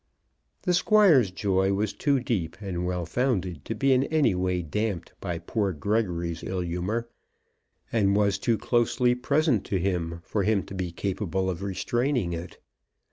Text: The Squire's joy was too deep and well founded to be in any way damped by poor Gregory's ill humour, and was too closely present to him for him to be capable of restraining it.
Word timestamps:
The 0.63 0.73
Squire's 0.73 1.29
joy 1.29 1.73
was 1.73 1.93
too 1.93 2.19
deep 2.19 2.57
and 2.59 2.87
well 2.87 3.05
founded 3.05 3.63
to 3.65 3.75
be 3.75 3.93
in 3.93 4.05
any 4.05 4.33
way 4.33 4.63
damped 4.63 5.13
by 5.21 5.37
poor 5.37 5.73
Gregory's 5.73 6.41
ill 6.41 6.61
humour, 6.61 7.07
and 7.91 8.15
was 8.15 8.39
too 8.39 8.57
closely 8.57 9.13
present 9.13 9.63
to 9.65 9.77
him 9.79 10.21
for 10.23 10.41
him 10.41 10.63
to 10.63 10.73
be 10.73 10.91
capable 10.91 11.51
of 11.51 11.61
restraining 11.61 12.33
it. 12.33 12.57